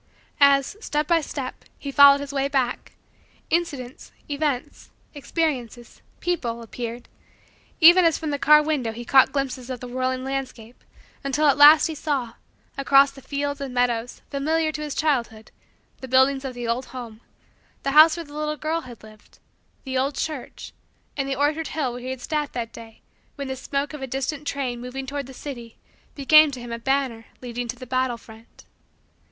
As, 0.39 0.75
step 0.79 1.05
by 1.05 1.21
step, 1.21 1.63
he 1.77 1.91
followed 1.91 2.21
his 2.21 2.33
way 2.33 2.47
back, 2.47 2.93
incidents, 3.51 4.11
events, 4.27 4.89
experiences, 5.13 6.01
people, 6.21 6.63
appeared, 6.63 7.07
even 7.79 8.03
as 8.03 8.17
from 8.17 8.31
the 8.31 8.39
car 8.39 8.63
window 8.63 8.93
he 8.93 9.05
caught 9.05 9.31
glimpses 9.31 9.69
of 9.69 9.79
the 9.79 9.87
whirling 9.87 10.23
landscape, 10.23 10.83
until 11.23 11.45
at 11.45 11.55
last 11.55 11.85
he 11.85 11.93
saw, 11.93 12.33
across 12.79 13.11
the 13.11 13.21
fields 13.21 13.61
and 13.61 13.75
meadows 13.75 14.23
familiar 14.31 14.71
to 14.71 14.81
his 14.81 14.95
childhood, 14.95 15.51
the 15.99 16.07
buildings 16.07 16.43
of 16.43 16.55
the 16.55 16.67
old 16.67 16.85
home, 16.87 17.21
the 17.83 17.91
house 17.91 18.17
where 18.17 18.23
the 18.25 18.33
little 18.33 18.57
girl 18.57 18.81
had 18.81 19.03
lived, 19.03 19.37
the 19.83 19.99
old 19.99 20.15
church, 20.15 20.73
and 21.15 21.29
the 21.29 21.35
orchard 21.35 21.67
hill 21.67 21.91
where 21.93 22.01
he 22.01 22.09
had 22.09 22.21
sat 22.21 22.53
that 22.53 22.73
day 22.73 23.03
when 23.35 23.47
the 23.47 23.55
smoke 23.55 23.93
of 23.93 24.01
a 24.01 24.07
distant 24.07 24.47
train 24.47 24.81
moving 24.81 25.05
toward 25.05 25.27
the 25.27 25.31
city 25.31 25.77
became 26.15 26.49
to 26.49 26.59
him 26.59 26.71
a 26.71 26.79
banner 26.79 27.25
leading 27.39 27.67
to 27.67 27.75
the 27.75 27.85
battle 27.85 28.17
front. 28.17 28.65